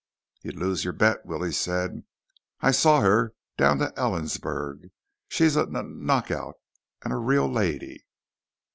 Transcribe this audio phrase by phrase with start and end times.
[0.41, 2.05] "You'd lose the bet," Willie said.
[2.59, 4.89] "I saw her down to Ellensburg.
[5.27, 6.55] She's a kn knockout.
[7.03, 8.07] And a real lady."